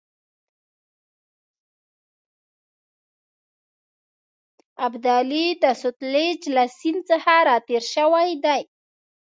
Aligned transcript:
ابدالي 4.85 5.47
د 5.63 5.65
سوتلیج 5.81 6.39
له 6.55 6.63
سیند 6.77 7.01
څخه 7.11 7.33
را 7.47 7.57
تېر 7.67 7.83
شوی 7.93 8.29
دی. 8.43 8.61